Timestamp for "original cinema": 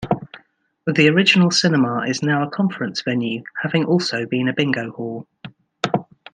1.09-2.05